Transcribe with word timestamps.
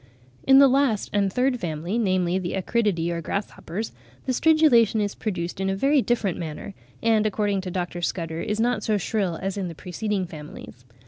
]In 0.51 0.57
the 0.57 0.67
last 0.67 1.11
and 1.13 1.31
third 1.31 1.59
family, 1.59 1.99
namely 1.99 2.39
the 2.39 2.53
Acridiidae 2.53 3.11
or 3.11 3.21
grasshoppers, 3.21 3.91
the 4.25 4.31
stridulation 4.33 4.99
is 4.99 5.13
produced 5.13 5.59
in 5.61 5.69
a 5.69 5.75
very 5.75 6.01
different 6.01 6.39
manner, 6.39 6.73
and 7.03 7.27
according 7.27 7.61
to 7.61 7.69
Dr. 7.69 8.01
Scudder, 8.01 8.41
is 8.41 8.59
not 8.59 8.81
so 8.83 8.97
shrill 8.97 9.37
as 9.39 9.57
in 9.59 9.67
the 9.67 9.75
preceding 9.75 10.25
Families. 10.25 10.85